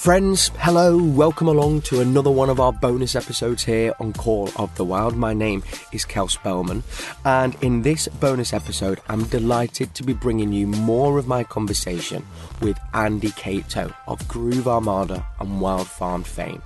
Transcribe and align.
Friends, 0.00 0.50
hello, 0.56 0.96
welcome 0.96 1.46
along 1.46 1.82
to 1.82 2.00
another 2.00 2.30
one 2.30 2.48
of 2.48 2.58
our 2.58 2.72
bonus 2.72 3.14
episodes 3.14 3.64
here 3.64 3.92
on 4.00 4.14
Call 4.14 4.48
of 4.56 4.74
the 4.76 4.84
Wild. 4.84 5.14
My 5.14 5.34
name 5.34 5.62
is 5.92 6.06
Kel 6.06 6.26
Spellman, 6.26 6.84
and 7.26 7.54
in 7.62 7.82
this 7.82 8.08
bonus 8.08 8.54
episode, 8.54 9.02
I'm 9.10 9.24
delighted 9.24 9.94
to 9.94 10.02
be 10.02 10.14
bringing 10.14 10.54
you 10.54 10.66
more 10.66 11.18
of 11.18 11.26
my 11.26 11.44
conversation 11.44 12.24
with 12.62 12.78
Andy 12.94 13.30
Cato 13.32 13.92
of 14.08 14.26
Groove 14.26 14.66
Armada 14.66 15.22
and 15.38 15.60
Wild 15.60 15.86
Farmed 15.86 16.26
fame. 16.26 16.62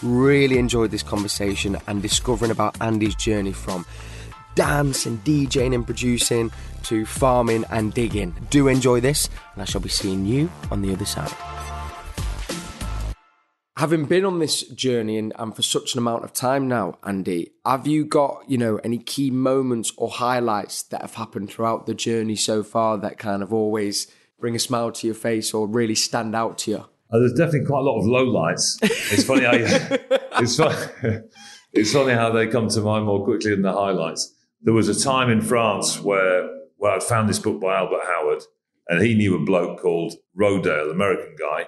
Really 0.00 0.56
enjoyed 0.56 0.92
this 0.92 1.02
conversation 1.02 1.76
and 1.88 2.00
discovering 2.00 2.52
about 2.52 2.80
Andy's 2.80 3.16
journey 3.16 3.52
from 3.52 3.84
dance 4.54 5.06
and 5.06 5.24
DJing 5.24 5.74
and 5.74 5.84
producing 5.84 6.52
to 6.84 7.04
farming 7.04 7.64
and 7.68 7.92
digging. 7.92 8.36
Do 8.48 8.68
enjoy 8.68 9.00
this, 9.00 9.28
and 9.54 9.62
I 9.62 9.64
shall 9.64 9.80
be 9.80 9.88
seeing 9.88 10.24
you 10.24 10.52
on 10.70 10.82
the 10.82 10.92
other 10.92 11.04
side. 11.04 11.34
Having 13.78 14.06
been 14.06 14.24
on 14.24 14.38
this 14.38 14.62
journey 14.62 15.18
and, 15.18 15.34
and 15.38 15.54
for 15.54 15.60
such 15.60 15.92
an 15.92 15.98
amount 15.98 16.24
of 16.24 16.32
time 16.32 16.66
now, 16.66 16.96
Andy, 17.04 17.52
have 17.66 17.86
you 17.86 18.06
got, 18.06 18.42
you 18.48 18.56
know, 18.56 18.76
any 18.76 18.96
key 18.96 19.30
moments 19.30 19.92
or 19.98 20.08
highlights 20.08 20.82
that 20.84 21.02
have 21.02 21.16
happened 21.16 21.50
throughout 21.50 21.84
the 21.84 21.92
journey 21.92 22.36
so 22.36 22.62
far 22.62 22.96
that 22.96 23.18
kind 23.18 23.42
of 23.42 23.52
always 23.52 24.10
bring 24.40 24.56
a 24.56 24.58
smile 24.58 24.92
to 24.92 25.06
your 25.06 25.14
face 25.14 25.52
or 25.52 25.66
really 25.66 25.94
stand 25.94 26.34
out 26.34 26.56
to 26.56 26.70
you? 26.70 26.76
Uh, 27.10 27.18
there's 27.18 27.34
definitely 27.34 27.66
quite 27.66 27.80
a 27.80 27.82
lot 27.82 27.98
of 27.98 28.06
lowlights. 28.06 28.78
It's 29.12 29.24
funny 29.24 29.44
how 29.44 29.52
you, 29.52 29.66
it's, 30.40 30.56
funny, 30.56 31.20
it's 31.74 31.92
funny 31.92 32.14
how 32.14 32.30
they 32.30 32.46
come 32.46 32.68
to 32.68 32.80
mind 32.80 33.04
more 33.04 33.24
quickly 33.24 33.50
than 33.50 33.60
the 33.60 33.74
highlights. 33.74 34.34
There 34.62 34.72
was 34.72 34.88
a 34.88 34.98
time 34.98 35.28
in 35.28 35.42
France 35.42 36.00
where 36.00 36.48
where 36.78 36.92
I'd 36.92 37.02
found 37.02 37.28
this 37.28 37.38
book 37.38 37.60
by 37.60 37.76
Albert 37.76 38.04
Howard, 38.06 38.42
and 38.88 39.02
he 39.02 39.14
knew 39.14 39.34
a 39.36 39.44
bloke 39.44 39.80
called 39.80 40.14
Rodale, 40.38 40.90
American 40.90 41.34
guy, 41.38 41.66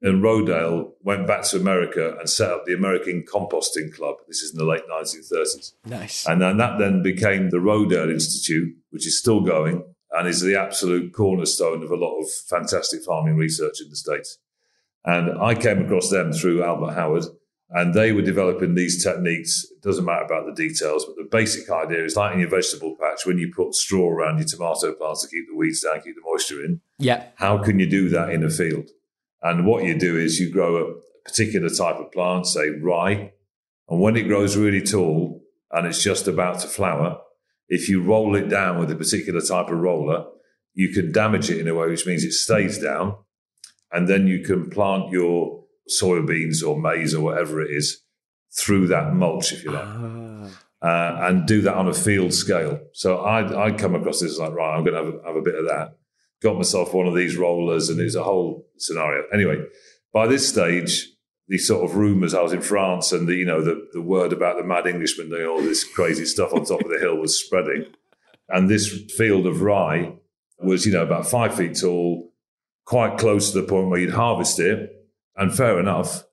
and 0.00 0.22
Rodale 0.22 0.92
went 1.02 1.26
back 1.26 1.42
to 1.44 1.56
America 1.56 2.16
and 2.18 2.28
set 2.28 2.50
up 2.50 2.64
the 2.64 2.74
American 2.74 3.24
Composting 3.24 3.92
Club. 3.92 4.16
This 4.28 4.42
is 4.42 4.52
in 4.52 4.58
the 4.58 4.64
late 4.64 4.82
1930s. 4.90 5.72
Nice. 5.84 6.26
And 6.26 6.40
then 6.40 6.56
that 6.58 6.78
then 6.78 7.02
became 7.02 7.50
the 7.50 7.56
Rodale 7.56 8.10
Institute, 8.10 8.76
which 8.90 9.06
is 9.06 9.18
still 9.18 9.40
going 9.40 9.84
and 10.12 10.28
is 10.28 10.40
the 10.40 10.58
absolute 10.58 11.12
cornerstone 11.12 11.82
of 11.82 11.90
a 11.90 11.96
lot 11.96 12.18
of 12.18 12.30
fantastic 12.48 13.02
farming 13.04 13.36
research 13.36 13.80
in 13.82 13.90
the 13.90 13.96
States. 13.96 14.38
And 15.04 15.38
I 15.40 15.54
came 15.54 15.84
across 15.84 16.10
them 16.10 16.32
through 16.32 16.62
Albert 16.62 16.94
Howard, 16.94 17.24
and 17.70 17.92
they 17.92 18.12
were 18.12 18.22
developing 18.22 18.74
these 18.74 19.02
techniques. 19.02 19.66
It 19.70 19.82
doesn't 19.82 20.04
matter 20.04 20.24
about 20.24 20.46
the 20.46 20.54
details, 20.54 21.04
but 21.04 21.16
the 21.16 21.28
basic 21.30 21.70
idea 21.70 22.04
is 22.04 22.16
like 22.16 22.34
in 22.34 22.40
your 22.40 22.48
vegetable 22.48 22.96
patch, 22.98 23.26
when 23.26 23.38
you 23.38 23.52
put 23.54 23.74
straw 23.74 24.08
around 24.08 24.38
your 24.38 24.46
tomato 24.46 24.92
plants 24.94 25.22
to 25.22 25.28
keep 25.28 25.46
the 25.48 25.56
weeds 25.56 25.82
down, 25.82 26.00
keep 26.00 26.14
the 26.14 26.22
moisture 26.24 26.64
in. 26.64 26.80
Yeah. 26.98 27.26
How 27.36 27.58
can 27.58 27.78
you 27.78 27.88
do 27.88 28.08
that 28.08 28.30
in 28.30 28.42
a 28.42 28.50
field? 28.50 28.90
And 29.42 29.66
what 29.66 29.84
you 29.84 29.98
do 29.98 30.16
is 30.16 30.40
you 30.40 30.50
grow 30.50 30.76
a 30.76 30.94
particular 31.24 31.68
type 31.68 31.96
of 31.96 32.10
plant, 32.12 32.46
say 32.46 32.70
rye, 32.70 33.32
and 33.88 34.00
when 34.00 34.16
it 34.16 34.28
grows 34.28 34.56
really 34.56 34.82
tall 34.82 35.42
and 35.70 35.86
it's 35.86 36.02
just 36.02 36.28
about 36.28 36.60
to 36.60 36.68
flower, 36.68 37.20
if 37.68 37.88
you 37.88 38.02
roll 38.02 38.34
it 38.34 38.48
down 38.48 38.78
with 38.78 38.90
a 38.90 38.96
particular 38.96 39.40
type 39.40 39.68
of 39.68 39.78
roller, 39.78 40.26
you 40.74 40.90
can 40.90 41.12
damage 41.12 41.50
it 41.50 41.60
in 41.60 41.68
a 41.68 41.74
way 41.74 41.88
which 41.88 42.06
means 42.06 42.24
it 42.24 42.32
stays 42.32 42.78
down. 42.78 43.16
And 43.90 44.08
then 44.08 44.26
you 44.26 44.40
can 44.40 44.68
plant 44.68 45.10
your 45.10 45.64
soybeans 45.88 46.66
or 46.66 46.78
maize 46.78 47.14
or 47.14 47.22
whatever 47.22 47.62
it 47.62 47.70
is 47.70 48.02
through 48.56 48.88
that 48.88 49.14
mulch, 49.14 49.52
if 49.52 49.64
you 49.64 49.70
like. 49.70 49.84
Ah. 49.84 50.64
Uh, 50.80 51.26
and 51.26 51.48
do 51.48 51.60
that 51.62 51.74
on 51.74 51.88
a 51.88 51.94
field 51.94 52.32
scale. 52.32 52.78
So 52.92 53.24
I'd, 53.24 53.52
I'd 53.52 53.78
come 53.78 53.96
across 53.96 54.20
this 54.20 54.32
as 54.32 54.38
like, 54.38 54.52
right, 54.52 54.76
I'm 54.76 54.84
going 54.84 54.94
to 54.94 55.04
have 55.04 55.14
a, 55.14 55.26
have 55.26 55.36
a 55.36 55.42
bit 55.42 55.56
of 55.56 55.66
that 55.66 55.96
got 56.42 56.56
myself 56.56 56.94
one 56.94 57.06
of 57.06 57.14
these 57.14 57.36
rollers, 57.36 57.88
and 57.88 58.00
it 58.00 58.04
was 58.04 58.14
a 58.14 58.24
whole 58.24 58.66
scenario. 58.76 59.24
Anyway, 59.32 59.64
by 60.12 60.26
this 60.26 60.48
stage, 60.48 61.08
the 61.48 61.58
sort 61.58 61.84
of 61.84 61.96
rumours 61.96 62.34
I 62.34 62.42
was 62.42 62.52
in 62.52 62.60
France, 62.60 63.12
and 63.12 63.26
the 63.26 63.34
you 63.34 63.44
know 63.44 63.62
the 63.62 63.88
the 63.92 64.02
word 64.02 64.32
about 64.32 64.56
the 64.56 64.64
mad 64.64 64.86
Englishman 64.86 65.30
doing 65.30 65.46
all 65.46 65.60
this 65.60 65.84
crazy 65.84 66.24
stuff 66.24 66.52
on 66.52 66.64
top 66.64 66.82
of 66.82 66.90
the 66.90 66.98
hill 66.98 67.16
was 67.16 67.38
spreading, 67.38 67.86
and 68.48 68.68
this 68.68 68.88
field 69.16 69.46
of 69.46 69.62
rye 69.62 70.14
was 70.60 70.86
you 70.86 70.92
know 70.92 71.02
about 71.02 71.26
five 71.26 71.54
feet 71.54 71.78
tall, 71.80 72.32
quite 72.84 73.18
close 73.18 73.50
to 73.52 73.60
the 73.60 73.66
point 73.66 73.88
where 73.88 74.00
you'd 74.00 74.10
harvest 74.10 74.60
it, 74.60 74.90
and 75.36 75.54
fair 75.54 75.78
enough. 75.78 76.24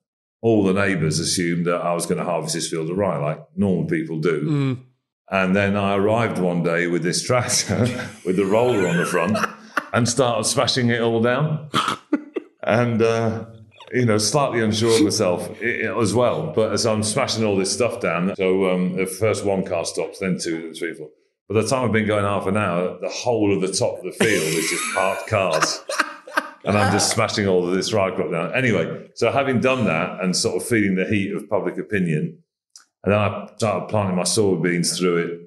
All 0.42 0.62
the 0.62 0.74
neighbours 0.74 1.18
assumed 1.18 1.66
that 1.66 1.80
I 1.80 1.94
was 1.94 2.06
going 2.06 2.18
to 2.18 2.24
harvest 2.24 2.54
this 2.54 2.68
field 2.68 2.90
of 2.90 2.96
rye, 2.96 3.16
like 3.16 3.40
normal 3.56 3.86
people 3.86 4.20
do. 4.20 4.42
Mm. 4.42 4.78
And 5.28 5.56
then 5.56 5.76
I 5.76 5.96
arrived 5.96 6.38
one 6.38 6.62
day 6.62 6.86
with 6.86 7.02
this 7.02 7.22
tractor 7.22 7.86
with 8.24 8.36
the 8.36 8.44
roller 8.44 8.86
on 8.86 8.98
the 8.98 9.06
front 9.06 9.36
and 9.96 10.06
started 10.06 10.44
smashing 10.44 10.90
it 10.90 11.00
all 11.00 11.22
down. 11.22 11.70
and, 12.62 13.00
uh, 13.00 13.46
you 13.94 14.04
know, 14.04 14.18
slightly 14.18 14.60
unsure 14.60 14.94
of 14.94 15.02
myself 15.02 15.50
as 15.62 16.14
well. 16.14 16.52
But 16.54 16.72
as 16.72 16.84
I'm 16.84 17.02
smashing 17.02 17.44
all 17.44 17.56
this 17.56 17.72
stuff 17.72 18.02
down, 18.02 18.36
so 18.36 18.70
um, 18.70 19.06
first 19.06 19.46
one 19.46 19.64
car 19.64 19.86
stops, 19.86 20.18
then 20.18 20.38
two, 20.38 20.60
then 20.60 20.74
three, 20.74 20.92
four. 20.92 21.08
By 21.48 21.62
the 21.62 21.66
time 21.66 21.86
I've 21.86 21.92
been 21.92 22.06
going 22.06 22.24
half 22.24 22.46
an 22.46 22.58
hour, 22.58 22.98
the 23.00 23.08
whole 23.08 23.54
of 23.54 23.62
the 23.62 23.72
top 23.72 23.98
of 23.98 24.04
the 24.04 24.12
field 24.12 24.42
is 24.42 24.68
just 24.68 24.84
parked 24.94 25.28
cars. 25.28 25.82
And 26.66 26.76
I'm 26.76 26.92
just 26.92 27.10
smashing 27.12 27.48
all 27.48 27.66
of 27.66 27.74
this 27.74 27.94
rye 27.94 28.10
crop 28.10 28.30
down. 28.30 28.54
Anyway, 28.54 29.08
so 29.14 29.32
having 29.32 29.60
done 29.60 29.86
that 29.86 30.20
and 30.20 30.36
sort 30.36 30.56
of 30.60 30.68
feeling 30.68 30.96
the 30.96 31.06
heat 31.06 31.34
of 31.34 31.48
public 31.48 31.78
opinion, 31.78 32.42
and 33.02 33.14
then 33.14 33.18
I 33.18 33.48
started 33.56 33.88
planting 33.88 34.16
my 34.16 34.24
soybeans 34.24 34.98
through 34.98 35.16
it. 35.18 35.40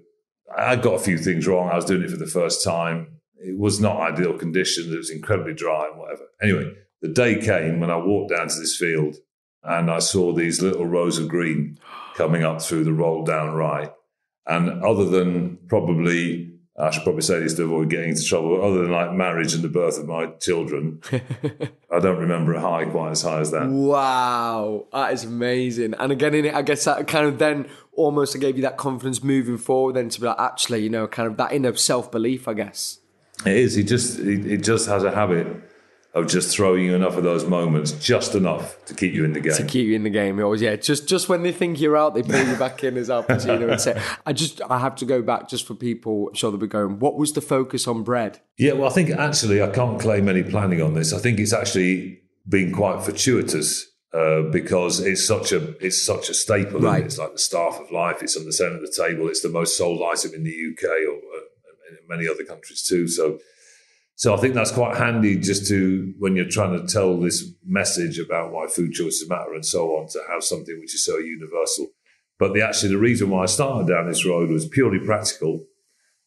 I 0.57 0.75
got 0.75 0.95
a 0.95 0.99
few 0.99 1.19
things 1.19 1.45
wrong. 1.45 1.69
I 1.69 1.75
was 1.75 1.85
doing 1.85 2.01
it 2.01 2.09
for 2.09 2.17
the 2.17 2.25
first 2.25 2.63
time. 2.63 3.19
It 3.41 3.57
was 3.57 3.79
not 3.79 4.00
ideal 4.00 4.38
conditions. 4.38 4.94
It 4.94 4.97
was 4.97 5.09
incredibly 5.09 5.53
dry 5.53 5.88
and 5.88 6.00
whatever. 6.00 6.23
Anyway, 6.41 6.73
the 7.01 7.07
day 7.07 7.39
came 7.39 7.79
when 7.79 7.91
I 7.91 7.97
walked 7.97 8.31
down 8.31 8.50
to 8.50 8.59
this 8.59 8.75
field 8.75 9.16
and 9.63 9.89
I 9.89 10.00
saw 10.00 10.33
these 10.33 10.61
little 10.61 10.85
rows 10.85 11.17
of 11.17 11.27
green 11.27 11.79
coming 12.16 12.44
up 12.44 12.61
through 12.61 12.83
the 12.83 12.94
rolled 12.94 13.28
down 13.28 13.53
rye. 13.53 13.91
And 14.45 14.83
other 14.83 15.05
than 15.05 15.57
probably, 15.67 16.51
I 16.78 16.89
should 16.89 17.03
probably 17.03 17.22
say 17.22 17.39
this 17.39 17.53
to 17.55 17.63
avoid 17.63 17.89
getting 17.89 18.09
into 18.09 18.23
trouble, 18.23 18.63
other 18.66 18.81
than 18.81 18.91
like 18.91 19.13
marriage 19.13 19.53
and 19.53 19.63
the 19.63 19.69
birth 19.69 19.99
of 19.99 20.07
my 20.07 20.28
children, 20.41 21.01
I 21.91 21.99
don't 21.99 22.17
remember 22.17 22.53
a 22.55 22.61
high 22.61 22.85
quite 22.85 23.11
as 23.11 23.22
high 23.22 23.41
as 23.41 23.51
that. 23.51 23.69
Wow, 23.69 24.88
that 24.91 25.13
is 25.13 25.23
amazing. 25.23 25.94
And 25.99 26.11
again, 26.11 26.33
in 26.33 26.45
it, 26.45 26.55
I 26.55 26.63
guess 26.63 26.85
that 26.85 27.07
kind 27.07 27.28
of 27.28 27.38
then 27.38 27.69
almost 27.94 28.39
gave 28.39 28.55
you 28.55 28.63
that 28.63 28.78
confidence 28.78 29.23
moving 29.23 29.57
forward, 29.57 29.95
then 29.95 30.09
to 30.09 30.19
be 30.19 30.25
like, 30.25 30.39
actually, 30.39 30.79
you 30.79 30.89
know, 30.89 31.07
kind 31.07 31.28
of 31.28 31.38
that 31.38 31.51
inner 31.51 31.75
self 31.75 32.11
belief, 32.11 32.47
I 32.47 32.55
guess. 32.55 32.99
It 33.45 33.55
is. 33.55 33.75
He 33.75 33.83
just 33.83 34.19
he, 34.19 34.38
he 34.41 34.57
just 34.57 34.88
has 34.88 35.03
a 35.03 35.11
habit 35.11 35.47
of 36.13 36.27
just 36.27 36.55
throwing 36.55 36.85
you 36.85 36.95
enough 36.95 37.16
of 37.17 37.23
those 37.23 37.45
moments, 37.45 37.91
just 37.91 38.33
enough 38.33 38.83
to 38.85 38.94
keep 38.94 39.13
you 39.13 39.23
in 39.23 39.33
the 39.33 39.39
game. 39.39 39.53
To 39.53 39.63
keep 39.63 39.88
you 39.88 39.95
in 39.95 40.03
the 40.03 40.09
game, 40.09 40.39
it 40.39 40.44
always 40.44 40.61
yeah. 40.61 40.75
Just 40.75 41.07
just 41.07 41.29
when 41.29 41.44
they 41.44 41.51
think 41.51 41.79
you're 41.79 41.97
out, 41.97 42.16
they 42.16 42.23
pull 42.23 42.44
you 42.44 42.55
back 42.55 42.83
in 42.83 42.97
as 42.97 43.09
Al 43.09 43.23
Pacino 43.23 43.72
and 43.72 43.79
say, 43.79 44.01
"I 44.25 44.33
just 44.33 44.61
I 44.69 44.79
have 44.79 44.95
to 44.97 45.05
go 45.05 45.22
back 45.22 45.49
just 45.49 45.66
for 45.66 45.75
people." 45.75 46.29
I'm 46.29 46.33
sure 46.33 46.51
they'll 46.51 46.59
be 46.59 46.67
going. 46.67 46.99
What 46.99 47.16
was 47.16 47.33
the 47.33 47.41
focus 47.41 47.88
on 47.88 48.03
bread? 48.03 48.39
Yeah, 48.57 48.73
well, 48.73 48.89
I 48.89 48.94
think 48.94 49.11
actually 49.11 49.61
I 49.61 49.69
can't 49.69 49.99
claim 49.99 50.28
any 50.28 50.44
planning 50.44 50.81
on 50.81 50.94
this. 50.94 51.13
I 51.13 51.19
think 51.19 51.39
it's 51.39 51.53
actually 51.53 52.22
been 52.47 52.72
quite 52.72 53.03
fortuitous. 53.03 53.85
Uh, 54.11 54.41
because 54.41 55.01
it's 55.01 55.23
such 55.23 55.51
a 55.51 55.75
it's 55.85 56.01
such 56.01 56.29
a 56.29 56.33
staple. 56.33 56.79
Right. 56.79 57.03
It's 57.03 57.19
like 57.19 57.33
the 57.33 57.38
staff 57.38 57.79
of 57.79 57.91
life. 57.91 58.23
It's 58.23 58.35
on 58.35 58.44
the 58.44 58.51
centre 58.51 58.78
of 58.78 58.81
the 58.81 58.91
table. 58.91 59.28
It's 59.28 59.41
the 59.41 59.49
most 59.49 59.78
sold 59.78 60.01
item 60.01 60.33
in 60.33 60.44
the 60.44 60.49
UK 60.49 60.83
or 61.07 61.28
uh, 61.89 61.95
in 62.01 62.07
many 62.07 62.27
other 62.27 62.44
countries 62.44 62.83
too. 62.83 63.07
So, 63.07 63.39
so 64.16 64.33
I 64.33 64.38
think 64.38 64.53
that's 64.53 64.72
quite 64.72 64.97
handy 64.97 65.38
just 65.38 65.67
to 65.67 66.13
when 66.19 66.35
you're 66.35 66.50
trying 66.50 66.79
to 66.79 66.91
tell 66.91 67.17
this 67.17 67.51
message 67.66 68.19
about 68.19 68.51
why 68.51 68.67
food 68.67 68.91
choices 68.91 69.29
matter 69.29 69.53
and 69.53 69.66
so 69.66 69.97
on 69.97 70.07
to 70.09 70.19
have 70.29 70.44
something 70.44 70.78
which 70.79 70.95
is 70.95 71.05
so 71.05 71.17
universal. 71.17 71.88
But 72.38 72.53
the 72.53 72.61
actually 72.61 72.89
the 72.89 72.97
reason 72.97 73.29
why 73.29 73.44
I 73.44 73.47
started 73.47 73.88
down 73.88 74.07
this 74.07 74.25
road 74.25 74.49
was 74.49 74.67
purely 74.67 74.99
practical, 74.99 75.66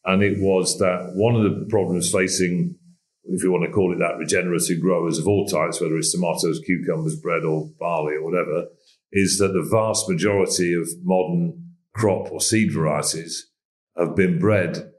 and 0.05 0.23
it 0.23 0.39
was 0.39 0.79
that 0.79 1.13
one 1.15 1.37
of 1.37 1.43
the 1.43 1.67
problems 1.69 2.13
facing 2.13 2.77
if 3.25 3.43
you 3.43 3.53
want 3.53 3.65
to 3.65 3.73
call 3.73 3.93
it 3.93 3.99
that, 3.99 4.19
regenerative 4.19 4.81
growers 4.81 5.19
of 5.19 5.29
all 5.29 5.47
types, 5.47 5.81
whether 5.81 5.97
it's 5.97 6.13
tomatoes, 6.13 6.61
cucumbers, 6.65 7.17
bread, 7.17 7.45
or 7.45 7.71
barley, 7.79 8.15
or 8.15 8.25
whatever, 8.25 8.67
is 9.13 9.39
that 9.39 9.53
the 9.53 9.69
vast 9.71 10.09
majority 10.09 10.75
of 10.75 10.89
modern 11.03 11.75
crop 11.95 12.33
or 12.33 12.41
seed 12.41 12.73
varieties 12.73 13.49
have 13.97 14.17
been 14.17 14.39
bred 14.39 14.92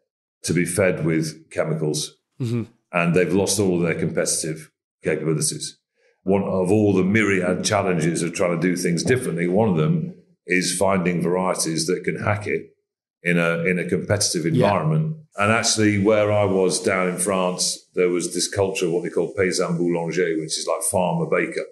to 0.43 0.53
be 0.53 0.65
fed 0.65 1.05
with 1.05 1.49
chemicals, 1.49 2.17
Mm-hmm. 2.41 2.63
and 2.91 3.13
they've 3.15 3.33
lost 3.33 3.59
all 3.59 3.79
their 3.79 3.93
competitive 3.95 4.71
capabilities. 5.03 5.77
One 6.23 6.43
of 6.43 6.71
all 6.71 6.93
the 6.93 7.03
myriad 7.03 7.63
challenges 7.63 8.23
of 8.23 8.33
trying 8.33 8.59
to 8.59 8.67
do 8.67 8.75
things 8.75 9.03
differently, 9.03 9.47
one 9.47 9.69
of 9.69 9.77
them 9.77 10.15
is 10.47 10.75
finding 10.75 11.21
varieties 11.21 11.85
that 11.87 12.03
can 12.03 12.17
hack 12.23 12.47
it 12.47 12.71
in 13.21 13.37
a 13.37 13.59
in 13.65 13.77
a 13.79 13.87
competitive 13.87 14.45
environment. 14.45 15.17
And 15.37 15.51
actually, 15.51 15.97
where 16.03 16.31
I 16.31 16.45
was 16.45 16.81
down 16.81 17.09
in 17.09 17.17
France, 17.17 17.77
there 17.95 18.09
was 18.09 18.33
this 18.33 18.47
culture, 18.47 18.89
what 18.89 19.03
they 19.03 19.09
call 19.09 19.33
paysan 19.35 19.77
boulanger, 19.77 20.27
which 20.39 20.57
is 20.59 20.67
like 20.67 20.81
farmer 20.83 21.25
baker. 21.29 21.65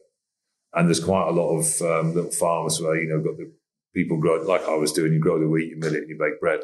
And 0.74 0.88
there's 0.88 1.04
quite 1.04 1.28
a 1.28 1.32
lot 1.32 1.58
of 1.60 1.82
um, 1.82 2.14
little 2.16 2.32
farmers 2.32 2.80
where 2.82 2.96
you 3.02 3.10
know 3.10 3.20
got 3.22 3.38
the 3.38 3.52
people 3.94 4.18
grow 4.18 4.42
like 4.42 4.68
I 4.68 4.76
was 4.76 4.92
doing. 4.92 5.14
You 5.14 5.20
grow 5.20 5.40
the 5.40 5.48
wheat, 5.50 5.70
you 5.70 5.78
mill 5.78 5.94
it, 5.96 6.02
and 6.02 6.10
you 6.10 6.18
bake 6.18 6.40
bread. 6.40 6.62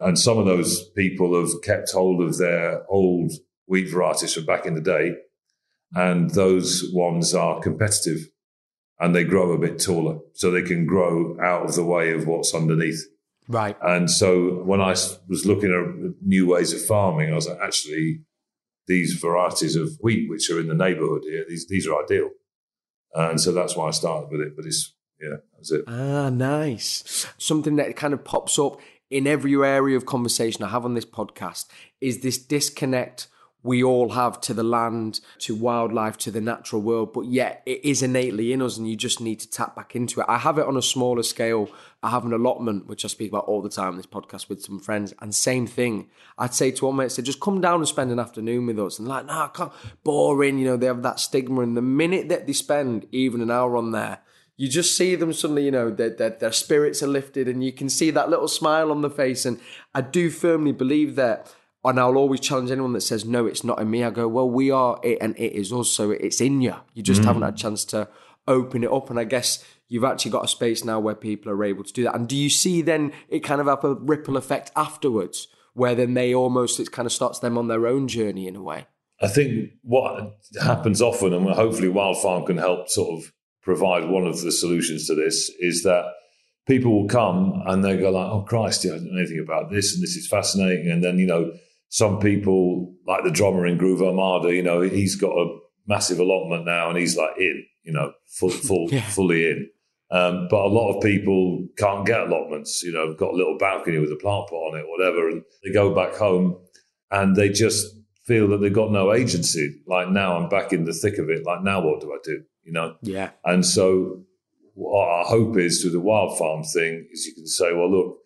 And 0.00 0.18
some 0.18 0.38
of 0.38 0.46
those 0.46 0.88
people 0.90 1.38
have 1.38 1.62
kept 1.62 1.92
hold 1.92 2.22
of 2.22 2.38
their 2.38 2.84
old 2.88 3.32
wheat 3.66 3.90
varieties 3.90 4.34
from 4.34 4.46
back 4.46 4.66
in 4.66 4.74
the 4.74 4.80
day, 4.80 5.14
and 5.94 6.30
those 6.30 6.90
ones 6.92 7.34
are 7.34 7.60
competitive. 7.60 8.28
and 9.00 9.16
they 9.16 9.24
grow 9.24 9.52
a 9.52 9.58
bit 9.58 9.80
taller 9.80 10.18
so 10.34 10.50
they 10.50 10.62
can 10.62 10.84
grow 10.86 11.36
out 11.40 11.64
of 11.64 11.74
the 11.74 11.84
way 11.84 12.12
of 12.12 12.26
what's 12.26 12.54
underneath. 12.54 13.02
Right. 13.48 13.76
And 13.82 14.08
so 14.10 14.62
when 14.62 14.80
I 14.80 14.90
was 14.90 15.46
looking 15.46 15.72
at 15.72 16.22
new 16.24 16.46
ways 16.46 16.72
of 16.72 16.84
farming, 16.84 17.32
I 17.32 17.34
was 17.34 17.48
like, 17.48 17.58
actually, 17.60 18.20
these 18.86 19.14
varieties 19.14 19.74
of 19.74 19.88
wheat 20.00 20.28
which 20.28 20.50
are 20.50 20.60
in 20.60 20.68
the 20.68 20.74
neighborhood 20.74 21.22
here, 21.24 21.44
these 21.48 21.66
these 21.66 21.88
are 21.88 22.00
ideal. 22.04 22.28
And 23.14 23.40
so 23.40 23.50
that's 23.52 23.74
why 23.74 23.88
I 23.88 23.90
started 23.90 24.28
with 24.30 24.40
it. 24.42 24.54
But 24.54 24.66
it's 24.66 24.94
yeah, 25.20 25.36
that's 25.56 25.70
it. 25.70 25.84
Ah, 25.86 26.30
nice. 26.30 27.26
Something 27.38 27.76
that 27.76 27.94
kind 27.96 28.14
of 28.14 28.24
pops 28.24 28.58
up 28.58 28.80
in 29.10 29.26
every 29.26 29.54
area 29.56 29.96
of 29.96 30.06
conversation 30.06 30.62
I 30.62 30.68
have 30.68 30.84
on 30.84 30.94
this 30.94 31.04
podcast 31.04 31.66
is 32.00 32.20
this 32.20 32.38
disconnect 32.38 33.26
we 33.62 33.82
all 33.82 34.10
have 34.10 34.40
to 34.40 34.54
the 34.54 34.62
land, 34.62 35.20
to 35.40 35.54
wildlife, 35.54 36.16
to 36.18 36.30
the 36.30 36.40
natural 36.40 36.80
world, 36.80 37.12
but 37.12 37.26
yet 37.26 37.62
it 37.66 37.84
is 37.84 38.02
innately 38.02 38.52
in 38.52 38.62
us 38.62 38.78
and 38.78 38.88
you 38.88 38.96
just 38.96 39.20
need 39.20 39.38
to 39.40 39.50
tap 39.50 39.76
back 39.76 39.94
into 39.94 40.20
it. 40.20 40.26
I 40.28 40.38
have 40.38 40.56
it 40.58 40.66
on 40.66 40.76
a 40.76 40.82
smaller 40.82 41.22
scale. 41.22 41.68
I 42.02 42.08
have 42.10 42.24
an 42.24 42.32
allotment, 42.32 42.86
which 42.86 43.04
I 43.04 43.08
speak 43.08 43.30
about 43.30 43.44
all 43.44 43.60
the 43.60 43.68
time 43.68 43.90
in 43.90 43.96
this 43.98 44.06
podcast 44.06 44.48
with 44.48 44.62
some 44.62 44.80
friends, 44.80 45.12
and 45.20 45.34
same 45.34 45.66
thing. 45.66 46.08
I'd 46.38 46.54
say 46.54 46.70
to 46.70 46.86
one 46.86 46.96
mate, 46.96 47.12
say, 47.12 47.22
just 47.22 47.40
come 47.40 47.60
down 47.60 47.80
and 47.80 47.88
spend 47.88 48.10
an 48.10 48.18
afternoon 48.18 48.66
with 48.66 48.78
us. 48.78 48.98
And 48.98 49.06
like, 49.06 49.26
no, 49.26 49.34
I 49.34 49.50
can't, 49.52 49.72
boring, 50.04 50.58
you 50.58 50.64
know, 50.64 50.78
they 50.78 50.86
have 50.86 51.02
that 51.02 51.20
stigma. 51.20 51.60
And 51.60 51.76
the 51.76 51.82
minute 51.82 52.30
that 52.30 52.46
they 52.46 52.54
spend 52.54 53.06
even 53.12 53.42
an 53.42 53.50
hour 53.50 53.76
on 53.76 53.90
there, 53.90 54.20
you 54.60 54.68
just 54.68 54.94
see 54.94 55.14
them 55.14 55.32
suddenly, 55.32 55.64
you 55.64 55.70
know, 55.70 55.90
their, 55.90 56.10
their, 56.10 56.28
their 56.28 56.52
spirits 56.52 57.02
are 57.02 57.06
lifted 57.06 57.48
and 57.48 57.64
you 57.64 57.72
can 57.72 57.88
see 57.88 58.10
that 58.10 58.28
little 58.28 58.46
smile 58.46 58.90
on 58.90 59.00
the 59.00 59.08
face. 59.08 59.46
And 59.46 59.58
I 59.94 60.02
do 60.02 60.28
firmly 60.28 60.72
believe 60.72 61.14
that 61.14 61.50
and 61.82 61.98
I'll 61.98 62.18
always 62.18 62.40
challenge 62.40 62.70
anyone 62.70 62.92
that 62.92 63.00
says, 63.00 63.24
no, 63.24 63.46
it's 63.46 63.64
not 63.64 63.80
in 63.80 63.90
me. 63.90 64.04
I 64.04 64.10
go, 64.10 64.28
well, 64.28 64.50
we 64.50 64.70
are 64.70 65.00
it 65.02 65.16
and 65.22 65.34
it 65.38 65.54
is 65.58 65.72
also, 65.72 66.10
it's 66.10 66.42
in 66.42 66.60
you. 66.60 66.74
You 66.92 67.02
just 67.02 67.22
mm. 67.22 67.24
haven't 67.24 67.40
had 67.40 67.54
a 67.54 67.56
chance 67.56 67.86
to 67.86 68.08
open 68.46 68.84
it 68.84 68.92
up. 68.92 69.08
And 69.08 69.18
I 69.18 69.24
guess 69.24 69.64
you've 69.88 70.04
actually 70.04 70.32
got 70.32 70.44
a 70.44 70.48
space 70.48 70.84
now 70.84 71.00
where 71.00 71.14
people 71.14 71.50
are 71.50 71.64
able 71.64 71.82
to 71.84 71.92
do 71.94 72.04
that. 72.04 72.14
And 72.14 72.28
do 72.28 72.36
you 72.36 72.50
see 72.50 72.82
then 72.82 73.12
it 73.30 73.40
kind 73.40 73.62
of 73.62 73.66
have 73.66 73.82
a 73.82 73.94
ripple 73.94 74.36
effect 74.36 74.72
afterwards 74.76 75.48
where 75.72 75.94
then 75.94 76.12
they 76.12 76.34
almost, 76.34 76.78
it 76.78 76.92
kind 76.92 77.06
of 77.06 77.12
starts 77.12 77.38
them 77.38 77.56
on 77.56 77.68
their 77.68 77.86
own 77.86 78.08
journey 78.08 78.46
in 78.46 78.56
a 78.56 78.62
way? 78.62 78.84
I 79.22 79.28
think 79.28 79.70
what 79.80 80.34
happens 80.62 81.00
often, 81.00 81.32
and 81.32 81.48
hopefully 81.48 81.88
Wild 81.88 82.20
Farm 82.20 82.44
can 82.44 82.58
help 82.58 82.90
sort 82.90 83.24
of 83.24 83.32
provide 83.62 84.08
one 84.08 84.26
of 84.26 84.40
the 84.40 84.52
solutions 84.52 85.06
to 85.06 85.14
this, 85.14 85.50
is 85.58 85.82
that 85.82 86.04
people 86.66 86.92
will 86.92 87.08
come 87.08 87.62
and 87.66 87.84
they 87.84 87.96
go 87.96 88.10
like, 88.10 88.30
oh 88.30 88.42
Christ, 88.42 88.84
yeah, 88.84 88.92
I 88.92 88.96
don't 88.96 89.12
know 89.12 89.18
anything 89.18 89.40
about 89.40 89.70
this 89.70 89.94
and 89.94 90.02
this 90.02 90.16
is 90.16 90.28
fascinating. 90.28 90.90
And 90.90 91.02
then, 91.02 91.18
you 91.18 91.26
know, 91.26 91.52
some 91.88 92.20
people 92.20 92.94
like 93.06 93.24
the 93.24 93.30
drummer 93.30 93.66
in 93.66 93.76
Groove 93.76 94.02
Armada, 94.02 94.54
you 94.54 94.62
know, 94.62 94.80
he's 94.80 95.16
got 95.16 95.32
a 95.32 95.58
massive 95.86 96.20
allotment 96.20 96.64
now 96.64 96.88
and 96.88 96.98
he's 96.98 97.16
like 97.16 97.36
in, 97.38 97.64
you 97.82 97.92
know, 97.92 98.12
full, 98.26 98.50
full, 98.50 98.88
yeah. 98.90 99.02
fully 99.02 99.50
in. 99.50 99.68
Um, 100.12 100.48
but 100.50 100.64
a 100.64 100.68
lot 100.68 100.92
of 100.92 101.02
people 101.02 101.66
can't 101.78 102.06
get 102.06 102.20
allotments, 102.20 102.82
you 102.82 102.92
know, 102.92 103.14
got 103.14 103.32
a 103.32 103.36
little 103.36 103.56
balcony 103.58 103.98
with 103.98 104.10
a 104.10 104.16
plant 104.16 104.48
pot 104.48 104.56
on 104.56 104.78
it, 104.78 104.84
whatever, 104.88 105.28
and 105.28 105.42
they 105.62 105.72
go 105.72 105.94
back 105.94 106.14
home 106.14 106.56
and 107.12 107.36
they 107.36 107.48
just 107.48 107.86
feel 108.26 108.48
that 108.48 108.58
they've 108.58 108.72
got 108.72 108.90
no 108.90 109.12
agency. 109.12 109.82
Like 109.86 110.08
now 110.08 110.36
I'm 110.36 110.48
back 110.48 110.72
in 110.72 110.84
the 110.84 110.92
thick 110.92 111.18
of 111.18 111.30
it. 111.30 111.44
Like 111.44 111.62
now 111.62 111.80
what 111.80 112.00
do 112.00 112.12
I 112.12 112.18
do? 112.24 112.42
You 112.64 112.72
know? 112.72 112.96
Yeah. 113.02 113.30
And 113.44 113.64
so 113.64 114.24
what 114.74 115.08
our 115.08 115.24
hope 115.24 115.56
is 115.58 115.80
through 115.80 115.92
the 115.92 116.00
wild 116.00 116.38
farm 116.38 116.62
thing 116.62 117.06
is 117.10 117.26
you 117.26 117.34
can 117.34 117.46
say, 117.46 117.72
well, 117.72 117.90
look, 117.90 118.18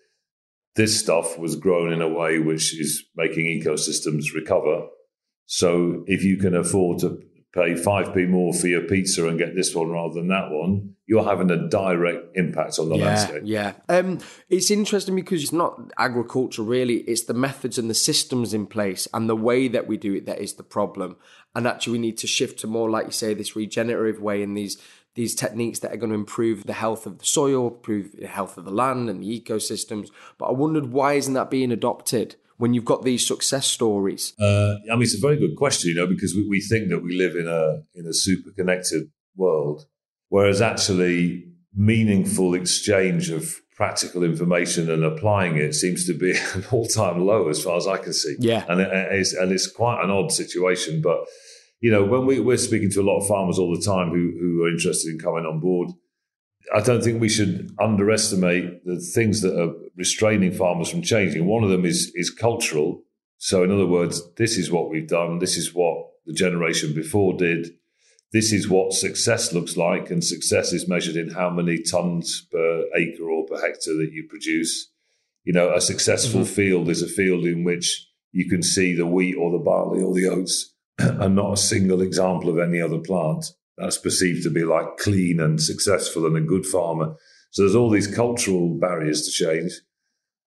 this 0.76 0.98
stuff 0.98 1.38
was 1.38 1.56
grown 1.56 1.92
in 1.92 2.02
a 2.02 2.08
way 2.08 2.38
which 2.38 2.78
is 2.78 3.04
making 3.16 3.46
ecosystems 3.46 4.34
recover. 4.34 4.86
So 5.46 6.04
if 6.06 6.24
you 6.24 6.36
can 6.36 6.54
afford 6.54 7.00
to 7.00 7.20
pay 7.54 7.74
5p 7.74 8.28
more 8.28 8.52
for 8.52 8.66
your 8.66 8.82
pizza 8.82 9.28
and 9.28 9.38
get 9.38 9.54
this 9.54 9.74
one 9.74 9.88
rather 9.88 10.14
than 10.14 10.26
that 10.28 10.50
one, 10.50 10.96
you're 11.06 11.24
having 11.24 11.50
a 11.50 11.68
direct 11.68 12.36
impact 12.36 12.80
on 12.80 12.88
the 12.88 12.96
yeah, 12.96 13.04
landscape. 13.04 13.42
Yeah. 13.44 13.74
Um, 13.88 14.18
it's 14.48 14.72
interesting 14.72 15.14
because 15.14 15.42
it's 15.42 15.52
not 15.52 15.80
agriculture 15.96 16.62
really, 16.62 16.96
it's 17.02 17.24
the 17.24 17.34
methods 17.34 17.78
and 17.78 17.88
the 17.88 17.94
systems 17.94 18.52
in 18.52 18.66
place 18.66 19.06
and 19.14 19.28
the 19.28 19.36
way 19.36 19.68
that 19.68 19.86
we 19.86 19.96
do 19.96 20.14
it 20.14 20.26
that 20.26 20.40
is 20.40 20.54
the 20.54 20.64
problem. 20.64 21.16
And 21.54 21.68
actually, 21.68 21.92
we 21.92 21.98
need 22.00 22.18
to 22.18 22.26
shift 22.26 22.58
to 22.60 22.66
more, 22.66 22.90
like 22.90 23.06
you 23.06 23.12
say, 23.12 23.32
this 23.32 23.54
regenerative 23.54 24.20
way 24.20 24.42
and 24.42 24.56
these 24.56 24.76
these 25.14 25.36
techniques 25.36 25.78
that 25.78 25.92
are 25.92 25.96
going 25.96 26.10
to 26.10 26.16
improve 26.16 26.64
the 26.64 26.72
health 26.72 27.06
of 27.06 27.18
the 27.18 27.24
soil, 27.24 27.68
improve 27.68 28.10
the 28.18 28.26
health 28.26 28.58
of 28.58 28.64
the 28.64 28.72
land 28.72 29.08
and 29.08 29.22
the 29.22 29.40
ecosystems. 29.40 30.08
But 30.38 30.46
I 30.46 30.50
wondered 30.50 30.90
why 30.90 31.12
isn't 31.12 31.34
that 31.34 31.50
being 31.50 31.70
adopted 31.70 32.34
when 32.56 32.74
you've 32.74 32.84
got 32.84 33.02
these 33.02 33.26
success 33.26 33.66
stories? 33.66 34.32
Uh, 34.38 34.76
I 34.90 34.94
mean, 34.94 35.02
it's 35.02 35.16
a 35.16 35.20
very 35.20 35.36
good 35.36 35.56
question, 35.56 35.90
you 35.90 35.96
know, 35.96 36.06
because 36.06 36.34
we, 36.34 36.46
we 36.48 36.60
think 36.60 36.88
that 36.88 37.02
we 37.02 37.16
live 37.16 37.36
in 37.36 37.48
a 37.48 37.82
in 37.94 38.06
a 38.06 38.14
super 38.14 38.50
connected 38.50 39.10
world, 39.36 39.86
whereas 40.28 40.60
actually 40.60 41.48
meaningful 41.74 42.54
exchange 42.54 43.30
of 43.30 43.56
practical 43.74 44.22
information 44.22 44.88
and 44.88 45.02
applying 45.02 45.56
it 45.56 45.74
seems 45.74 46.06
to 46.06 46.14
be 46.14 46.30
an 46.54 46.64
all 46.70 46.86
time 46.86 47.26
low 47.26 47.48
as 47.48 47.62
far 47.62 47.76
as 47.76 47.86
I 47.86 47.96
can 47.96 48.12
see. 48.12 48.36
Yeah, 48.38 48.64
and 48.68 48.80
it, 48.80 48.88
it's 48.92 49.32
and 49.32 49.52
it's 49.52 49.70
quite 49.70 50.02
an 50.02 50.10
odd 50.10 50.30
situation, 50.30 51.00
but 51.02 51.24
you 51.80 51.90
know, 51.90 52.02
when 52.02 52.24
we, 52.24 52.40
we're 52.40 52.56
speaking 52.56 52.90
to 52.92 53.00
a 53.00 53.04
lot 53.04 53.18
of 53.18 53.26
farmers 53.26 53.58
all 53.58 53.74
the 53.74 53.82
time 53.82 54.08
who, 54.08 54.32
who 54.40 54.64
are 54.64 54.68
interested 54.70 55.12
in 55.12 55.18
coming 55.18 55.44
on 55.44 55.60
board, 55.60 55.90
I 56.72 56.80
don't 56.80 57.02
think 57.02 57.20
we 57.20 57.28
should 57.28 57.74
underestimate 57.78 58.84
the 58.84 58.98
things 58.98 59.42
that 59.42 59.58
are 59.60 59.74
restraining 59.96 60.52
farmers 60.52 60.88
from 60.88 61.02
changing. 61.02 61.46
One 61.46 61.64
of 61.64 61.70
them 61.70 61.84
is 61.84 62.12
is 62.14 62.30
cultural. 62.30 63.02
So, 63.38 63.62
in 63.62 63.70
other 63.70 63.86
words, 63.86 64.22
this 64.36 64.56
is 64.56 64.70
what 64.70 64.88
we've 64.88 65.08
done. 65.08 65.38
This 65.38 65.56
is 65.56 65.74
what 65.74 66.06
the 66.24 66.32
generation 66.32 66.94
before 66.94 67.36
did. 67.36 67.68
This 68.32 68.52
is 68.52 68.68
what 68.68 68.94
success 68.94 69.52
looks 69.52 69.76
like, 69.76 70.10
and 70.10 70.24
success 70.24 70.72
is 70.72 70.88
measured 70.88 71.16
in 71.16 71.30
how 71.30 71.50
many 71.50 71.82
tons 71.82 72.46
per 72.50 72.84
acre 72.96 73.30
or 73.30 73.46
per 73.46 73.60
hectare 73.60 73.94
that 73.94 74.10
you 74.12 74.26
produce. 74.28 74.90
You 75.44 75.52
know, 75.52 75.74
a 75.74 75.80
successful 75.80 76.40
mm-hmm. 76.40 76.54
field 76.54 76.88
is 76.88 77.02
a 77.02 77.06
field 77.06 77.44
in 77.44 77.64
which 77.64 78.08
you 78.32 78.48
can 78.48 78.62
see 78.62 78.94
the 78.94 79.06
wheat 79.06 79.36
or 79.36 79.52
the 79.52 79.64
barley 79.64 80.02
or 80.02 80.14
the 80.14 80.28
oats 80.28 80.72
and 80.98 81.36
not 81.36 81.52
a 81.52 81.56
single 81.56 82.00
example 82.00 82.48
of 82.48 82.58
any 82.58 82.80
other 82.80 82.98
plant 82.98 83.44
that's 83.76 83.98
perceived 83.98 84.44
to 84.44 84.50
be 84.50 84.64
like 84.64 84.96
clean 84.98 85.40
and 85.40 85.60
successful 85.60 86.26
and 86.26 86.36
a 86.36 86.40
good 86.40 86.66
farmer. 86.66 87.16
So 87.50 87.62
there's 87.62 87.74
all 87.74 87.90
these 87.90 88.06
cultural 88.06 88.78
barriers 88.78 89.22
to 89.22 89.30
change. 89.30 89.72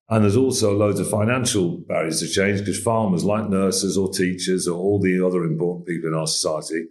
And 0.10 0.24
there's 0.24 0.38
also 0.38 0.74
loads 0.76 1.00
of 1.00 1.10
financial 1.10 1.78
barriers 1.78 2.22
to 2.22 2.28
change 2.28 2.60
because 2.60 2.82
farmers, 2.82 3.26
like 3.26 3.50
nurses 3.50 3.98
or 3.98 4.10
teachers 4.10 4.68
or 4.68 4.78
all 4.78 5.00
the 5.02 5.26
other 5.26 5.44
important 5.44 5.86
people 5.86 6.10
in 6.10 6.16
our 6.16 6.28
society, 6.28 6.86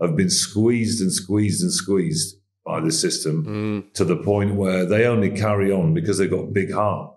have 0.00 0.16
been 0.16 0.30
squeezed 0.30 1.00
and 1.00 1.12
squeezed 1.12 1.62
and 1.62 1.72
squeezed 1.72 2.36
by 2.64 2.80
the 2.80 2.92
system 2.92 3.44
mm. 3.44 3.94
to 3.94 4.04
the 4.04 4.16
point 4.16 4.54
where 4.54 4.86
they 4.86 5.06
only 5.06 5.30
carry 5.30 5.72
on 5.72 5.94
because 5.94 6.18
they've 6.18 6.30
got 6.30 6.52
big 6.52 6.72
heart. 6.72 7.12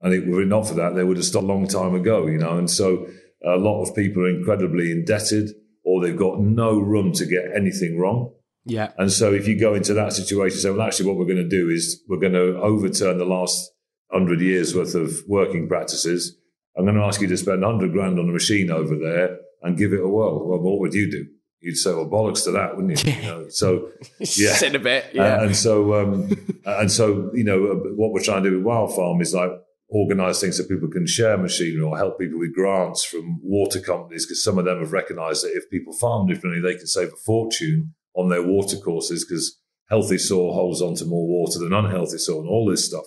And 0.00 0.12
if 0.12 0.24
it 0.24 0.30
were 0.30 0.44
not 0.44 0.66
for 0.66 0.74
that, 0.74 0.94
they 0.94 1.04
would 1.04 1.16
have 1.16 1.26
stopped 1.26 1.44
a 1.44 1.48
long 1.48 1.68
time 1.68 1.94
ago, 1.94 2.26
you 2.26 2.38
know. 2.38 2.58
And 2.58 2.70
so 2.70 3.06
a 3.44 3.56
lot 3.56 3.82
of 3.82 3.94
people 3.94 4.24
are 4.24 4.30
incredibly 4.30 4.90
indebted 4.90 5.50
or 5.94 6.02
they've 6.02 6.18
got 6.18 6.40
no 6.40 6.76
room 6.76 7.12
to 7.12 7.24
get 7.24 7.54
anything 7.54 7.96
wrong. 7.96 8.32
Yeah. 8.64 8.90
And 8.98 9.12
so 9.12 9.32
if 9.32 9.46
you 9.46 9.58
go 9.58 9.74
into 9.74 9.94
that 9.94 10.12
situation, 10.12 10.58
say, 10.58 10.70
well, 10.70 10.82
actually, 10.82 11.06
what 11.06 11.16
we're 11.16 11.32
going 11.32 11.36
to 11.36 11.48
do 11.48 11.68
is 11.68 12.02
we're 12.08 12.18
going 12.18 12.32
to 12.32 12.58
overturn 12.60 13.18
the 13.18 13.24
last 13.24 13.70
hundred 14.10 14.40
years 14.40 14.74
worth 14.74 14.96
of 14.96 15.12
working 15.28 15.68
practices. 15.68 16.36
I'm 16.76 16.84
going 16.84 16.96
to 16.96 17.04
ask 17.04 17.20
you 17.20 17.28
to 17.28 17.36
spend 17.36 17.62
hundred 17.62 17.92
grand 17.92 18.18
on 18.18 18.28
a 18.28 18.32
machine 18.32 18.72
over 18.72 18.96
there 18.96 19.38
and 19.62 19.78
give 19.78 19.92
it 19.92 20.00
a 20.00 20.08
whirl. 20.08 20.48
Well, 20.48 20.58
what 20.58 20.80
would 20.80 20.94
you 20.94 21.08
do? 21.08 21.26
You'd 21.60 21.76
say, 21.76 21.94
well, 21.94 22.10
bollocks 22.10 22.42
to 22.44 22.50
that, 22.50 22.76
wouldn't 22.76 23.06
you? 23.06 23.12
you 23.12 23.22
know? 23.22 23.48
So, 23.50 23.92
yeah. 24.18 24.54
Sit 24.54 24.74
a 24.74 24.80
bit, 24.80 25.10
yeah. 25.12 25.44
and 25.44 25.54
so, 25.54 25.94
um, 25.94 26.36
and 26.66 26.90
so, 26.90 27.30
you 27.34 27.44
know, 27.44 27.80
what 27.94 28.12
we're 28.12 28.24
trying 28.24 28.42
to 28.42 28.50
do 28.50 28.56
with 28.56 28.66
Wild 28.66 28.94
Farm 28.96 29.20
is 29.20 29.32
like, 29.32 29.52
organize 29.88 30.40
things 30.40 30.56
so 30.56 30.64
people 30.64 30.88
can 30.88 31.06
share 31.06 31.36
machinery 31.36 31.80
or 31.80 31.96
help 31.96 32.18
people 32.18 32.38
with 32.38 32.54
grants 32.54 33.04
from 33.04 33.38
water 33.42 33.80
companies 33.80 34.26
because 34.26 34.42
some 34.42 34.58
of 34.58 34.64
them 34.64 34.80
have 34.80 34.92
recognized 34.92 35.44
that 35.44 35.54
if 35.54 35.70
people 35.70 35.92
farm 35.92 36.26
differently, 36.26 36.60
they 36.60 36.76
can 36.76 36.86
save 36.86 37.08
a 37.08 37.16
fortune 37.24 37.94
on 38.14 38.28
their 38.28 38.42
water 38.42 38.76
courses 38.76 39.24
because 39.24 39.60
healthy 39.88 40.18
soil 40.18 40.54
holds 40.54 40.80
on 40.80 40.94
to 40.94 41.04
more 41.04 41.28
water 41.28 41.58
than 41.58 41.72
unhealthy 41.72 42.18
soil 42.18 42.40
and 42.40 42.48
all 42.48 42.68
this 42.68 42.84
stuff. 42.84 43.04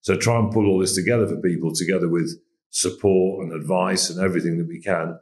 So 0.00 0.16
try 0.16 0.38
and 0.38 0.52
pull 0.52 0.66
all 0.66 0.78
this 0.78 0.94
together 0.94 1.26
for 1.26 1.40
people 1.40 1.72
together 1.74 2.08
with 2.08 2.38
support 2.70 3.44
and 3.44 3.52
advice 3.52 4.10
and 4.10 4.20
everything 4.20 4.58
that 4.58 4.68
we 4.68 4.80
can. 4.80 5.18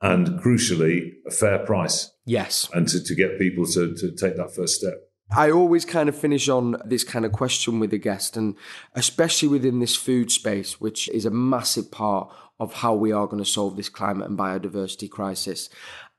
And 0.00 0.40
crucially, 0.40 1.12
a 1.26 1.30
fair 1.30 1.60
price. 1.60 2.10
Yes. 2.24 2.68
And 2.74 2.88
to, 2.88 3.02
to 3.02 3.14
get 3.14 3.38
people 3.38 3.66
to, 3.66 3.94
to 3.94 4.10
take 4.12 4.36
that 4.36 4.54
first 4.54 4.74
step. 4.74 4.94
I 5.30 5.50
always 5.50 5.84
kind 5.84 6.08
of 6.08 6.16
finish 6.16 6.48
on 6.48 6.76
this 6.84 7.04
kind 7.04 7.24
of 7.24 7.32
question 7.32 7.80
with 7.80 7.92
a 7.92 7.98
guest, 7.98 8.36
and 8.36 8.54
especially 8.94 9.48
within 9.48 9.78
this 9.78 9.96
food 9.96 10.30
space, 10.30 10.80
which 10.80 11.08
is 11.08 11.24
a 11.24 11.30
massive 11.30 11.90
part 11.90 12.30
of 12.60 12.74
how 12.74 12.94
we 12.94 13.12
are 13.12 13.26
going 13.26 13.42
to 13.42 13.48
solve 13.48 13.76
this 13.76 13.88
climate 13.88 14.28
and 14.28 14.38
biodiversity 14.38 15.10
crisis. 15.10 15.68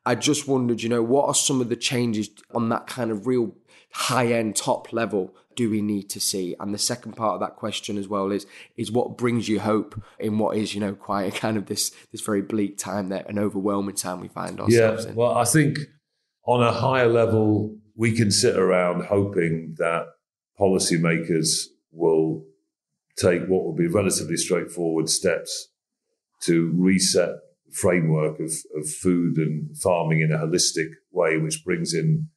I 0.05 0.15
just 0.15 0.47
wondered, 0.47 0.81
you 0.81 0.89
know, 0.89 1.03
what 1.03 1.27
are 1.27 1.35
some 1.35 1.61
of 1.61 1.69
the 1.69 1.75
changes 1.75 2.29
on 2.53 2.69
that 2.69 2.87
kind 2.87 3.11
of 3.11 3.27
real 3.27 3.55
high 3.91 4.27
end 4.27 4.55
top 4.55 4.91
level 4.91 5.35
do 5.55 5.69
we 5.69 5.81
need 5.81 6.09
to 6.09 6.19
see? 6.19 6.55
And 6.59 6.73
the 6.73 6.79
second 6.79 7.13
part 7.13 7.35
of 7.35 7.39
that 7.41 7.55
question 7.55 7.97
as 7.97 8.07
well 8.07 8.31
is 8.31 8.45
is 8.75 8.91
what 8.91 9.17
brings 9.17 9.47
you 9.47 9.59
hope 9.59 10.01
in 10.19 10.39
what 10.39 10.57
is, 10.57 10.73
you 10.73 10.81
know, 10.81 10.93
quite 10.93 11.33
a 11.33 11.37
kind 11.37 11.57
of 11.57 11.67
this 11.67 11.91
this 12.11 12.21
very 12.21 12.41
bleak 12.41 12.77
time 12.77 13.09
that 13.09 13.29
an 13.29 13.39
overwhelming 13.39 13.95
time 13.95 14.19
we 14.19 14.27
find 14.27 14.59
ourselves 14.59 15.05
yeah, 15.05 15.11
in. 15.11 15.15
Well, 15.15 15.35
I 15.35 15.45
think 15.45 15.79
on 16.45 16.61
a 16.63 16.71
higher 16.71 17.07
level 17.07 17.77
we 17.95 18.15
can 18.15 18.31
sit 18.31 18.57
around 18.57 19.05
hoping 19.05 19.75
that 19.77 20.07
policymakers 20.59 21.67
will 21.91 22.43
take 23.17 23.41
what 23.43 23.63
will 23.63 23.75
be 23.75 23.87
relatively 23.87 24.37
straightforward 24.37 25.09
steps 25.09 25.69
to 26.41 26.71
reset 26.75 27.35
the 27.65 27.73
framework 27.73 28.39
of, 28.39 28.51
of 28.75 28.89
food 28.89 29.37
and 29.37 29.77
farming 29.77 30.21
in 30.21 30.31
a 30.31 30.37
holistic 30.37 30.89
way, 31.11 31.37
which 31.37 31.63
brings 31.63 31.93
in 31.93 32.29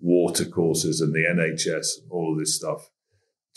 water 0.00 0.44
courses 0.44 1.00
and 1.00 1.12
the 1.12 1.24
NHS, 1.28 2.08
all 2.10 2.32
of 2.32 2.38
this 2.38 2.54
stuff, 2.54 2.90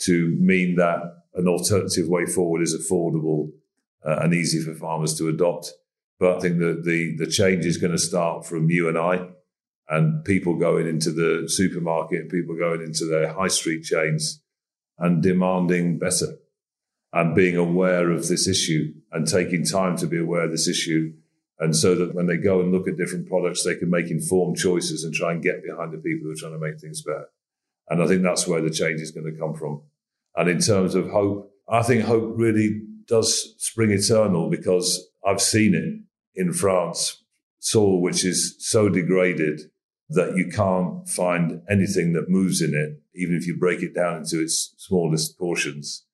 to 0.00 0.36
mean 0.40 0.76
that 0.76 1.00
an 1.34 1.46
alternative 1.46 2.08
way 2.08 2.26
forward 2.26 2.62
is 2.62 2.74
affordable 2.74 3.50
uh, 4.04 4.16
and 4.20 4.34
easy 4.34 4.60
for 4.60 4.74
farmers 4.74 5.16
to 5.18 5.28
adopt. 5.28 5.72
But 6.18 6.36
I 6.36 6.40
think 6.40 6.58
that 6.58 6.82
the, 6.84 7.16
the 7.16 7.30
change 7.30 7.64
is 7.64 7.76
going 7.76 7.92
to 7.92 7.98
start 7.98 8.46
from 8.46 8.70
you 8.70 8.88
and 8.88 8.98
I 8.98 9.28
and 9.92 10.24
people 10.24 10.54
going 10.54 10.88
into 10.88 11.12
the 11.12 11.46
supermarket 11.46 12.30
people 12.30 12.56
going 12.56 12.80
into 12.80 13.04
their 13.04 13.30
high 13.30 13.48
street 13.48 13.84
chains 13.84 14.40
and 14.98 15.22
demanding 15.22 15.98
better 15.98 16.38
and 17.12 17.34
being 17.34 17.58
aware 17.58 18.10
of 18.10 18.26
this 18.26 18.48
issue 18.48 18.94
and 19.10 19.28
taking 19.28 19.66
time 19.66 19.94
to 19.98 20.06
be 20.06 20.18
aware 20.18 20.44
of 20.44 20.50
this 20.50 20.66
issue. 20.66 21.12
And 21.58 21.76
so 21.76 21.94
that 21.94 22.14
when 22.14 22.26
they 22.26 22.38
go 22.38 22.60
and 22.60 22.72
look 22.72 22.88
at 22.88 22.96
different 22.96 23.28
products, 23.28 23.64
they 23.64 23.76
can 23.76 23.90
make 23.90 24.10
informed 24.10 24.56
choices 24.56 25.04
and 25.04 25.12
try 25.12 25.32
and 25.32 25.42
get 25.42 25.62
behind 25.62 25.92
the 25.92 25.98
people 25.98 26.26
who 26.26 26.32
are 26.32 26.36
trying 26.36 26.58
to 26.58 26.66
make 26.66 26.80
things 26.80 27.02
better. 27.02 27.28
And 27.90 28.02
I 28.02 28.06
think 28.06 28.22
that's 28.22 28.48
where 28.48 28.62
the 28.62 28.70
change 28.70 29.02
is 29.02 29.10
going 29.10 29.30
to 29.30 29.38
come 29.38 29.54
from. 29.54 29.82
And 30.36 30.48
in 30.48 30.60
terms 30.60 30.94
of 30.94 31.10
hope, 31.10 31.52
I 31.68 31.82
think 31.82 32.04
hope 32.04 32.32
really 32.36 32.80
does 33.06 33.54
spring 33.58 33.90
eternal 33.90 34.48
because 34.48 35.06
I've 35.26 35.42
seen 35.42 35.74
it 35.74 36.40
in 36.40 36.54
France, 36.54 37.22
soil 37.58 38.00
which 38.00 38.24
is 38.24 38.56
so 38.58 38.88
degraded 38.88 39.60
that 40.14 40.36
you 40.36 40.48
can't 40.48 41.08
find 41.08 41.62
anything 41.68 42.12
that 42.12 42.28
moves 42.28 42.60
in 42.60 42.74
it, 42.74 43.00
even 43.14 43.36
if 43.36 43.46
you 43.46 43.56
break 43.56 43.82
it 43.82 43.94
down 43.94 44.18
into 44.18 44.40
its 44.40 44.74
smallest 44.78 45.38
portions 45.38 46.04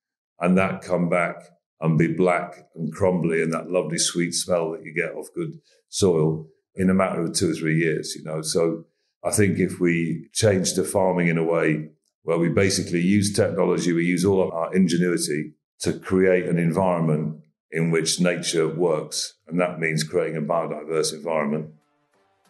and 0.40 0.56
that 0.56 0.82
come 0.82 1.08
back 1.08 1.36
and 1.80 1.98
be 1.98 2.08
black 2.08 2.68
and 2.74 2.92
crumbly 2.92 3.42
and 3.42 3.52
that 3.52 3.70
lovely 3.70 3.98
sweet 3.98 4.32
smell 4.32 4.72
that 4.72 4.84
you 4.84 4.92
get 4.94 5.14
off 5.14 5.28
good 5.34 5.60
soil 5.88 6.46
in 6.74 6.90
a 6.90 6.94
matter 6.94 7.22
of 7.22 7.34
two 7.34 7.50
or 7.50 7.54
three 7.54 7.78
years, 7.78 8.14
you 8.16 8.24
know. 8.24 8.42
So 8.42 8.84
I 9.24 9.30
think 9.30 9.58
if 9.58 9.80
we 9.80 10.28
change 10.32 10.74
to 10.74 10.84
farming 10.84 11.28
in 11.28 11.38
a 11.38 11.44
way 11.44 11.90
where 12.22 12.38
we 12.38 12.48
basically 12.48 13.00
use 13.00 13.32
technology, 13.32 13.92
we 13.92 14.04
use 14.04 14.24
all 14.24 14.42
of 14.42 14.52
our 14.52 14.74
ingenuity 14.74 15.54
to 15.80 15.92
create 15.92 16.46
an 16.46 16.58
environment 16.58 17.40
in 17.70 17.90
which 17.90 18.20
nature 18.20 18.68
works, 18.68 19.34
and 19.46 19.60
that 19.60 19.78
means 19.78 20.02
creating 20.02 20.36
a 20.36 20.40
biodiverse 20.40 21.12
environment, 21.12 21.70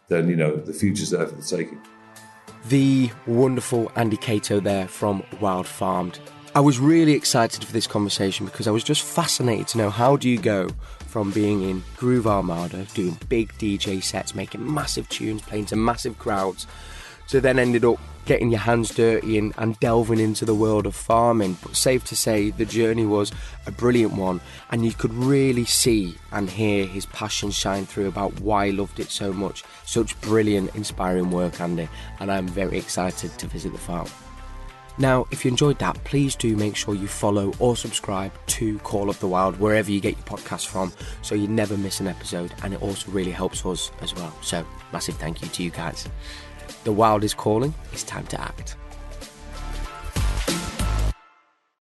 then, 0.09 0.29
you 0.29 0.37
know, 0.37 0.57
the 0.57 0.73
future's 0.73 1.11
there 1.11 1.27
for 1.27 1.37
the 1.37 1.43
taking. 1.43 1.81
The 2.69 3.11
wonderful 3.27 3.91
Andy 3.95 4.17
Cato 4.17 4.61
there 4.61 4.89
from 4.89 5.23
Wild 5.41 5.67
Farmed. 5.67 6.19
I 6.55 6.61
was 6.61 6.79
really 6.79 7.13
excited 7.13 7.63
for 7.63 7.73
this 7.73 7.87
conversation 7.87 8.47
because 8.47 8.67
I 8.67 8.71
was 8.71 8.83
just 8.83 9.03
fascinated 9.03 9.69
to 9.69 9.79
know 9.79 9.91
how 9.91 10.17
do 10.17 10.29
you 10.29 10.39
go 10.39 10.69
from 11.07 11.31
being 11.31 11.63
in 11.63 11.85
Groove 11.97 12.27
Armada, 12.27 12.85
doing 12.95 13.19
big 13.29 13.53
DJ 13.59 14.03
sets, 14.03 14.35
making 14.35 14.73
massive 14.73 15.09
tunes, 15.09 15.43
playing 15.43 15.67
to 15.67 15.77
massive 15.77 16.19
crowds, 16.19 16.67
to 17.29 17.41
then 17.41 17.59
ended 17.59 17.85
up 17.85 17.99
getting 18.29 18.51
your 18.51 18.61
hands 18.61 18.95
dirty 18.95 19.39
and, 19.39 19.55
and, 19.57 19.81
delving 19.81 20.21
into 20.21 20.45
the 20.45 20.55
world 20.55 20.87
of 20.87 20.95
farming. 20.95 21.57
But 21.63 21.77
safe 21.77 22.05
to 22.07 22.17
say, 22.17 22.51
the 22.51 22.67
journey 22.67 23.07
was 23.07 23.33
a 23.67 23.71
brilliant 23.71 24.13
one, 24.13 24.43
and 24.71 24.85
you 24.85 24.93
could 24.93 25.15
really 25.15 25.65
see 25.65 26.15
and 26.31 26.51
hear 26.51 26.85
his 26.85 27.07
passion 27.07 27.51
shine 27.51 27.87
through 27.87 28.09
about 28.09 28.39
why 28.41 28.67
he 28.67 28.73
loved 28.73 29.01
it 29.01 29.11
so 29.11 29.33
much. 29.33 29.65
Such 29.87 30.21
brilliant, 30.21 30.75
inspiring 30.75 31.31
work, 31.31 31.59
Andy, 31.61 31.89
and 32.21 32.31
I'm 32.31 32.47
very 32.47 32.77
excited 32.77 33.37
to 33.39 33.47
visit 33.47 33.73
the 33.73 33.79
farm. 33.79 34.09
Now, 34.99 35.27
if 35.31 35.45
you 35.45 35.51
enjoyed 35.51 35.79
that, 35.79 36.03
please 36.03 36.35
do 36.35 36.57
make 36.57 36.75
sure 36.75 36.95
you 36.95 37.07
follow 37.07 37.55
or 37.61 37.77
subscribe 37.77 38.33
to 38.49 38.81
Call 38.81 39.09
of 39.09 39.19
the 39.21 39.29
Wild 39.29 39.59
wherever 39.61 39.91
you 39.91 40.01
get 40.01 40.17
your 40.17 40.25
podcast 40.25 40.67
from 40.67 40.93
so 41.23 41.37
you 41.37 41.47
never 41.47 41.79
miss 41.79 42.01
an 42.01 42.09
episode. 42.09 42.53
And 42.65 42.75
it 42.75 42.83
also 42.83 43.11
really 43.13 43.31
helps 43.31 43.65
us 43.65 43.93
as 44.03 44.13
well. 44.15 44.37
So, 44.43 44.67
massive 44.93 45.15
thank 45.15 45.41
you 45.41 45.49
to 45.49 45.63
you 45.63 45.71
guys. 45.71 46.09
The 46.85 46.93
Wild 46.93 47.25
is 47.25 47.35
calling, 47.35 47.75
it's 47.93 48.05
time 48.05 48.27
to 48.29 48.41
act. 48.41 48.77